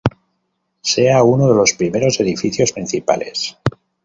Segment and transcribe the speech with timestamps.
[0.81, 3.55] Sea uno de los primeros edificios principales.